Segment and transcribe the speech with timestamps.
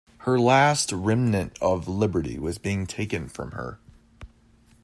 [0.21, 3.79] Her last little remnant of liberty was being taken from her.